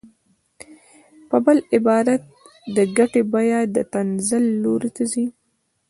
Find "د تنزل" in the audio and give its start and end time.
3.75-4.43